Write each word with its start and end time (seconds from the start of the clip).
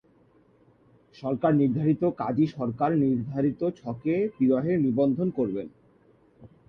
সরকার 1.15 1.51
নির্ধারিত 1.55 2.03
কাজী 2.17 2.45
সরকার 2.57 2.91
নির্ধারিত 3.03 3.61
ছকে 3.79 4.15
বিবাহের 4.39 4.77
নিবন্ধন 4.79 5.27
করবেন। 5.37 5.67